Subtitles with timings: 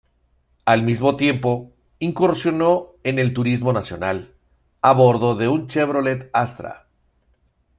[0.65, 4.33] Al mismo tiempo, incursionó en el Turismo Nacional,
[4.81, 6.87] a bordo de un Chevrolet Astra.